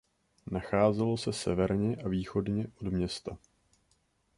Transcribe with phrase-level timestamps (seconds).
[0.51, 3.37] Nacházelo se severně a východně od města.